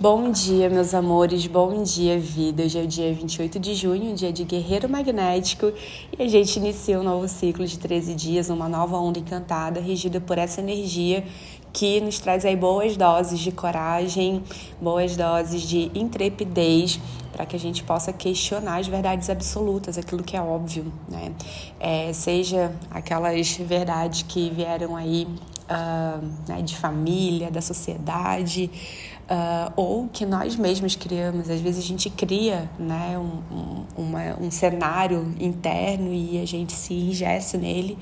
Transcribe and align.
Bom 0.00 0.30
dia, 0.30 0.70
meus 0.70 0.94
amores, 0.94 1.44
bom 1.48 1.82
dia, 1.82 2.20
vida. 2.20 2.62
Hoje 2.62 2.78
é 2.78 2.82
o 2.84 2.86
dia 2.86 3.12
28 3.12 3.58
de 3.58 3.74
junho, 3.74 4.14
dia 4.14 4.32
de 4.32 4.44
Guerreiro 4.44 4.88
Magnético, 4.88 5.72
e 6.16 6.22
a 6.22 6.28
gente 6.28 6.56
inicia 6.56 7.00
um 7.00 7.02
novo 7.02 7.26
ciclo 7.26 7.66
de 7.66 7.76
13 7.76 8.14
dias, 8.14 8.48
uma 8.48 8.68
nova 8.68 8.96
onda 8.96 9.18
encantada, 9.18 9.80
regida 9.80 10.20
por 10.20 10.38
essa 10.38 10.60
energia 10.60 11.24
que 11.72 12.00
nos 12.00 12.20
traz 12.20 12.44
aí 12.44 12.54
boas 12.54 12.96
doses 12.96 13.40
de 13.40 13.50
coragem, 13.50 14.44
boas 14.80 15.16
doses 15.16 15.62
de 15.62 15.90
intrepidez, 15.92 17.00
para 17.32 17.44
que 17.44 17.56
a 17.56 17.58
gente 17.58 17.82
possa 17.82 18.12
questionar 18.12 18.78
as 18.78 18.86
verdades 18.86 19.28
absolutas, 19.28 19.98
aquilo 19.98 20.22
que 20.22 20.36
é 20.36 20.40
óbvio, 20.40 20.92
né? 21.08 21.32
É, 21.80 22.12
seja 22.12 22.72
aquelas 22.88 23.56
verdades 23.56 24.22
que 24.22 24.48
vieram 24.50 24.94
aí 24.94 25.26
uh, 25.68 26.24
né, 26.48 26.62
de 26.62 26.76
família, 26.76 27.50
da 27.50 27.60
sociedade, 27.60 28.70
uh, 29.28 29.72
ou 29.76 30.08
que 30.08 30.24
nós 30.24 30.56
mesmos 30.56 30.96
criamos. 30.96 31.50
Às 31.50 31.60
vezes 31.60 31.84
a 31.84 31.86
gente 31.86 32.10
cria 32.10 32.68
né, 32.78 33.18
um, 33.18 33.42
um, 33.54 33.84
uma, 33.96 34.36
um 34.40 34.50
cenário 34.50 35.34
interno 35.38 36.12
e 36.12 36.40
a 36.40 36.46
gente 36.46 36.72
se 36.72 36.94
ingesse 36.94 37.56
nele. 37.58 37.98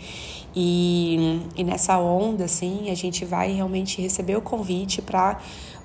E, 0.54 1.42
e 1.54 1.64
nessa 1.64 1.98
onda, 1.98 2.44
assim, 2.44 2.90
a 2.90 2.94
gente 2.94 3.24
vai 3.24 3.52
realmente 3.52 4.00
receber 4.00 4.36
o 4.36 4.40
convite 4.40 5.02
para 5.02 5.38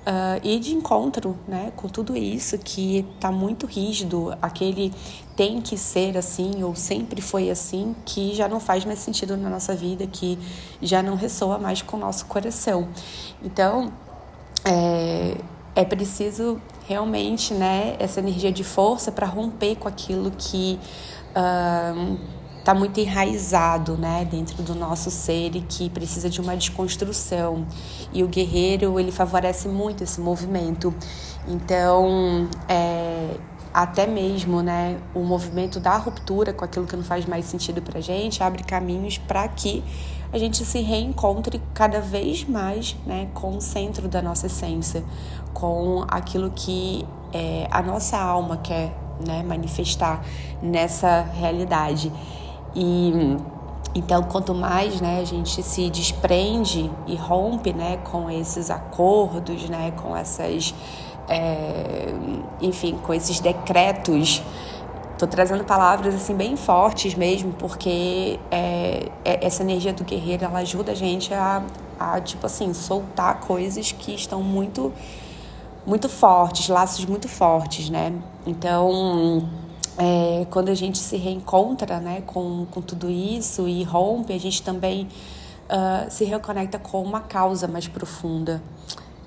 uh, 0.06 0.46
ir 0.46 0.60
de 0.60 0.74
encontro 0.74 1.36
né, 1.46 1.72
com 1.76 1.88
tudo 1.88 2.16
isso 2.16 2.56
que 2.58 3.04
está 3.14 3.30
muito 3.30 3.66
rígido, 3.66 4.34
aquele 4.40 4.92
tem 5.36 5.62
que 5.62 5.78
ser 5.78 6.16
assim 6.16 6.62
ou 6.62 6.74
sempre 6.74 7.22
foi 7.22 7.50
assim, 7.50 7.94
que 8.04 8.34
já 8.34 8.46
não 8.46 8.60
faz 8.60 8.84
mais 8.84 8.98
sentido 8.98 9.36
na 9.36 9.48
nossa 9.48 9.74
vida, 9.74 10.06
que 10.06 10.38
já 10.80 11.02
não 11.02 11.16
ressoa 11.16 11.58
mais 11.58 11.80
com 11.80 11.96
o 11.96 12.00
nosso 12.00 12.26
coração. 12.26 12.88
Então, 13.42 13.90
é, 14.64 15.36
é 15.74 15.84
preciso 15.84 16.60
realmente 16.86 17.54
né, 17.54 17.96
essa 17.98 18.20
energia 18.20 18.52
de 18.52 18.64
força 18.64 19.10
para 19.10 19.26
romper 19.26 19.76
com 19.76 19.88
aquilo 19.88 20.30
que 20.32 20.78
está 21.28 22.72
uh, 22.72 22.78
muito 22.78 22.98
enraizado 23.00 23.96
né, 23.96 24.26
dentro 24.30 24.62
do 24.62 24.74
nosso 24.74 25.10
ser 25.10 25.56
e 25.56 25.62
que 25.62 25.88
precisa 25.90 26.28
de 26.28 26.40
uma 26.40 26.56
desconstrução. 26.56 27.66
E 28.12 28.22
o 28.22 28.28
guerreiro 28.28 28.98
ele 29.00 29.12
favorece 29.12 29.68
muito 29.68 30.04
esse 30.04 30.20
movimento. 30.20 30.94
Então, 31.48 32.48
é, 32.68 33.36
até 33.72 34.06
mesmo 34.06 34.62
né, 34.62 34.98
o 35.14 35.20
movimento 35.20 35.80
da 35.80 35.96
ruptura 35.96 36.52
com 36.52 36.64
aquilo 36.64 36.86
que 36.86 36.96
não 36.96 37.04
faz 37.04 37.26
mais 37.26 37.46
sentido 37.46 37.80
para 37.80 38.00
gente 38.00 38.42
abre 38.42 38.62
caminhos 38.62 39.18
para 39.18 39.46
que 39.48 39.82
a 40.32 40.38
gente 40.38 40.64
se 40.64 40.80
reencontre 40.80 41.60
cada 41.74 42.00
vez 42.00 42.44
mais 42.44 42.96
né, 43.06 43.28
com 43.34 43.56
o 43.56 43.60
centro 43.60 44.08
da 44.08 44.22
nossa 44.22 44.46
essência, 44.46 45.04
com 45.52 46.04
aquilo 46.08 46.50
que 46.50 47.06
é, 47.32 47.68
a 47.70 47.82
nossa 47.82 48.18
alma 48.18 48.56
quer 48.56 48.92
né, 49.26 49.42
manifestar 49.42 50.24
nessa 50.62 51.20
realidade. 51.20 52.10
E 52.74 53.36
então, 53.94 54.22
quanto 54.22 54.54
mais 54.54 55.02
né, 55.02 55.20
a 55.20 55.24
gente 55.24 55.62
se 55.62 55.90
desprende 55.90 56.90
e 57.06 57.14
rompe 57.14 57.74
né, 57.74 57.98
com 57.98 58.30
esses 58.30 58.70
acordos, 58.70 59.68
né, 59.68 59.90
com 60.02 60.16
essas, 60.16 60.74
é, 61.28 62.12
enfim, 62.60 62.98
com 63.02 63.14
esses 63.14 63.40
decretos 63.40 64.42
Tô 65.22 65.26
trazendo 65.28 65.62
palavras 65.62 66.16
assim 66.16 66.34
bem 66.34 66.56
fortes 66.56 67.14
mesmo, 67.14 67.52
porque 67.52 68.40
é, 68.50 69.08
é, 69.24 69.46
essa 69.46 69.62
energia 69.62 69.92
do 69.92 70.02
guerreiro 70.02 70.44
ela 70.44 70.58
ajuda 70.58 70.90
a 70.90 70.94
gente 70.96 71.32
a, 71.32 71.62
a 71.96 72.20
tipo 72.20 72.44
assim 72.44 72.74
soltar 72.74 73.38
coisas 73.38 73.92
que 73.92 74.12
estão 74.12 74.42
muito 74.42 74.92
muito 75.86 76.08
fortes, 76.08 76.68
laços 76.68 77.04
muito 77.04 77.28
fortes, 77.28 77.88
né? 77.88 78.12
Então 78.44 79.48
é, 79.96 80.44
quando 80.50 80.70
a 80.70 80.74
gente 80.74 80.98
se 80.98 81.16
reencontra, 81.16 82.00
né, 82.00 82.24
com, 82.26 82.66
com 82.68 82.82
tudo 82.82 83.08
isso 83.08 83.68
e 83.68 83.84
rompe, 83.84 84.32
a 84.32 84.40
gente 84.40 84.60
também 84.60 85.06
uh, 85.68 86.10
se 86.10 86.24
reconecta 86.24 86.80
com 86.80 87.00
uma 87.00 87.20
causa 87.20 87.68
mais 87.68 87.86
profunda. 87.86 88.60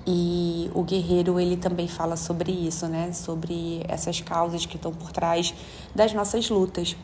E 0.06 0.70
o 0.72 0.84
guerreiro 0.84 1.40
ele 1.40 1.56
também 1.56 1.88
fala 1.88 2.16
sobre 2.16 2.52
isso, 2.52 2.86
né? 2.86 3.12
Sobre 3.12 3.82
essas 3.88 4.20
causas 4.20 4.64
que 4.64 4.76
estão 4.76 4.92
por 4.92 5.10
trás 5.10 5.52
das 5.94 6.12
nossas 6.12 6.48
lutas. 6.48 6.96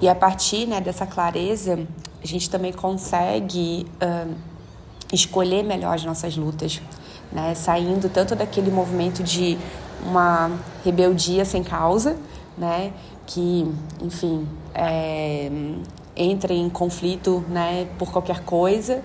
E 0.00 0.08
a 0.08 0.14
partir 0.14 0.66
né, 0.66 0.80
dessa 0.80 1.04
clareza, 1.04 1.86
a 2.22 2.26
gente 2.26 2.48
também 2.48 2.72
consegue 2.72 3.84
uh, 4.00 4.32
escolher 5.12 5.64
melhor 5.64 5.94
as 5.94 6.04
nossas 6.04 6.36
lutas, 6.36 6.80
né? 7.32 7.52
Saindo 7.56 8.08
tanto 8.08 8.36
daquele 8.36 8.70
movimento 8.70 9.24
de 9.24 9.58
uma 10.06 10.52
rebeldia 10.84 11.44
sem 11.44 11.64
causa, 11.64 12.16
né? 12.56 12.92
Que, 13.26 13.66
enfim, 14.00 14.46
é, 14.72 15.50
entra 16.14 16.54
em 16.54 16.70
conflito, 16.70 17.44
né? 17.48 17.88
Por 17.98 18.12
qualquer 18.12 18.44
coisa 18.44 19.02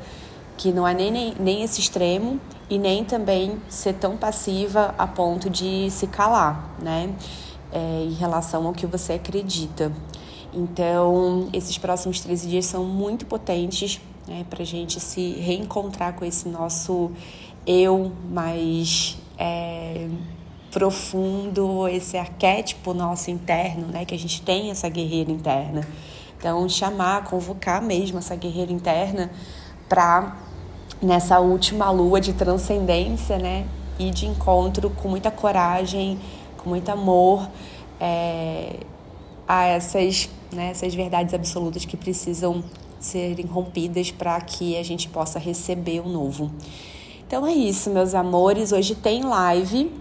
que 0.58 0.72
não 0.72 0.88
é 0.88 0.94
nem, 0.94 1.12
nem, 1.12 1.34
nem 1.40 1.64
esse 1.64 1.80
extremo 1.80 2.40
e 2.74 2.80
nem 2.80 3.06
também 3.06 3.62
ser 3.70 3.94
tão 3.94 4.18
passiva 4.18 4.96
a 4.98 5.06
ponto 5.06 5.48
de 5.48 5.92
se 5.92 6.08
calar, 6.08 6.76
né? 6.82 7.14
É, 7.72 8.04
em 8.04 8.14
relação 8.14 8.66
ao 8.66 8.74
que 8.74 8.88
você 8.88 9.14
acredita. 9.14 9.92
Então, 10.52 11.50
esses 11.54 11.78
próximos 11.78 12.20
13 12.20 12.48
dias 12.48 12.66
são 12.66 12.84
muito 12.84 13.28
potentes 13.28 14.02
né, 14.28 14.44
para 14.50 14.64
a 14.64 14.66
gente 14.66 15.00
se 15.00 15.34
reencontrar 15.34 16.14
com 16.14 16.26
esse 16.26 16.50
nosso 16.50 17.12
eu 17.66 18.12
mais 18.32 19.20
é, 19.38 20.08
profundo, 20.72 21.88
esse 21.88 22.18
arquétipo 22.18 22.92
nosso 22.92 23.30
interno, 23.30 23.86
né, 23.88 24.04
que 24.04 24.16
a 24.16 24.20
gente 24.20 24.42
tem 24.42 24.72
essa 24.72 24.90
guerreira 24.90 25.32
interna. 25.32 25.88
Então, 26.40 26.68
chamar, 26.68 27.24
convocar 27.26 27.84
mesmo 27.84 28.18
essa 28.18 28.36
guerreira 28.36 28.72
interna 28.72 29.32
para 29.88 30.36
nessa 31.04 31.40
última 31.40 31.90
lua 31.92 32.20
de 32.20 32.34
transcendência, 32.34 33.38
né? 33.38 33.66
E 34.00 34.10
de 34.10 34.26
encontro 34.26 34.90
com 34.90 35.08
muita 35.08 35.30
coragem, 35.30 36.20
com 36.58 36.70
muito 36.70 36.90
amor 36.90 37.48
é, 38.00 38.78
a 39.48 39.66
essas, 39.66 40.30
né, 40.52 40.72
essas 40.72 40.96
verdades 40.96 41.34
absolutas 41.34 41.86
que 41.86 41.96
precisam 41.96 42.64
serem 43.00 43.46
rompidas 43.46 44.12
para 44.12 44.40
que 44.42 44.78
a 44.78 44.84
gente 44.84 45.10
possa 45.10 45.38
receber 45.38 46.00
o 46.00 46.08
novo. 46.08 46.52
Então 47.28 47.46
é 47.46 47.54
isso, 47.54 47.90
meus 47.90 48.16
amores. 48.16 48.72
Hoje 48.72 48.96
tem 48.96 49.24
live 49.24 49.92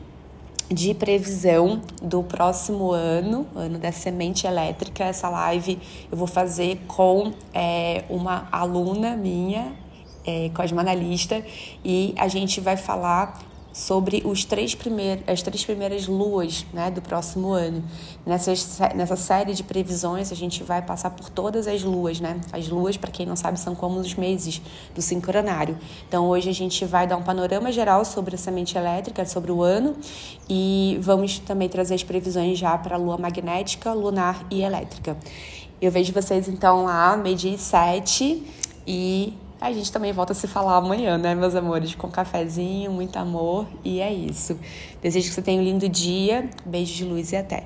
de 0.69 0.95
previsão 0.95 1.83
do 2.01 2.23
próximo 2.23 2.93
ano, 2.93 3.47
ano 3.55 3.79
da 3.79 3.93
semente 3.93 4.47
elétrica. 4.47 5.05
Essa 5.05 5.29
live 5.29 5.79
eu 6.11 6.17
vou 6.17 6.27
fazer 6.27 6.81
com 6.87 7.33
é, 7.53 8.05
uma 8.09 8.49
aluna 8.51 9.17
minha, 9.17 9.73
é, 10.27 10.51
cosmoanalista, 10.55 11.45
e 11.85 12.15
a 12.17 12.29
gente 12.29 12.61
vai 12.61 12.77
falar 12.77 13.39
sobre 13.73 14.23
os 14.25 14.45
três 14.45 14.75
primeiros, 14.75 15.25
as 15.27 15.41
três 15.41 15.65
primeiras 15.65 16.07
luas 16.07 16.67
né, 16.73 16.91
do 16.91 17.01
próximo 17.01 17.53
ano. 17.53 17.83
Nessa, 18.25 18.53
nessa 18.95 19.17
série 19.17 19.55
de 19.55 19.63
previsões, 19.63 20.31
a 20.31 20.35
gente 20.35 20.63
vai 20.63 20.83
passar 20.83 21.11
por 21.11 21.31
todas 21.31 21.67
as 21.67 21.83
luas. 21.83 22.21
Né? 22.21 22.39
As 22.53 22.69
luas, 22.69 22.97
para 22.97 23.11
quem 23.11 23.25
não 23.25 23.37
sabe, 23.37 23.59
são 23.59 23.75
como 23.75 23.99
os 23.99 24.15
meses 24.15 24.61
do 24.95 25.01
sincronário. 25.01 25.79
Então, 26.07 26.29
hoje 26.29 26.51
a 26.51 26.55
gente 26.55 26.85
vai 26.85 27.07
dar 27.07 27.17
um 27.17 27.23
panorama 27.23 27.73
geral 27.73 28.05
sobre 28.05 28.35
a 28.35 28.39
semente 28.39 28.77
elétrica, 28.77 29.25
sobre 29.25 29.51
o 29.51 29.63
ano, 29.63 29.97
e 30.49 30.99
vamos 31.01 31.39
também 31.39 31.69
trazer 31.69 31.95
as 31.95 32.05
previsões 32.05 32.59
já 32.59 32.77
para 32.77 32.97
a 32.97 32.99
lua 32.99 33.17
magnética, 33.17 33.93
lunar 33.93 34.45
e 34.51 34.63
elétrica. 34.63 35.17
Eu 35.81 35.91
vejo 35.91 36.13
vocês 36.13 36.47
então 36.47 36.85
lá, 36.85 37.17
meio-dia 37.17 37.55
e 37.55 37.59
sete, 37.59 38.45
e 38.87 39.35
a 39.63 39.73
gente 39.73 39.93
também 39.93 40.13
volta 40.13 40.33
a 40.33 40.35
se 40.35 40.49
falar 40.49 40.77
amanhã, 40.77 41.17
né, 41.17 41.35
meus 41.35 41.55
amores? 41.55 41.95
Com 41.95 42.09
um 42.09 42.11
cafezinho, 42.11 42.91
muito 42.91 43.17
amor 43.17 43.67
e 43.85 44.01
é 44.01 44.13
isso. 44.13 44.59
Desejo 45.01 45.29
que 45.29 45.35
você 45.35 45.43
tenha 45.43 45.61
um 45.61 45.65
lindo 45.65 45.89
dia. 45.89 46.51
Beijo 46.67 46.95
de 46.95 47.05
luz 47.05 47.33
e 47.33 47.37
até. 47.37 47.65